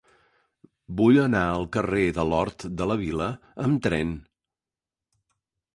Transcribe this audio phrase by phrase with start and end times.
[1.01, 3.29] Vull anar al carrer de l'Hort de la Vila
[3.67, 4.17] amb tren.